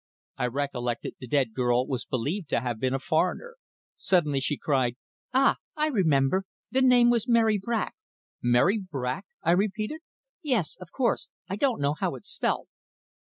[0.35, 3.57] I recollected the dead girl was believed to have been a foreigner!
[3.95, 4.95] Suddenly she cried
[5.31, 6.45] "Ah, I remember!
[6.71, 7.93] The name was Mary Brack."
[8.41, 10.01] "Mary Brack!" I repeated.
[10.41, 10.75] "Yes.
[10.81, 12.67] Of course I don't know how it's spelt."